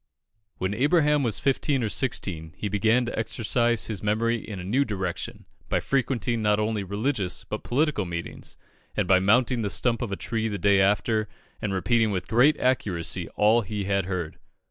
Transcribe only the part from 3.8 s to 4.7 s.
his memory in a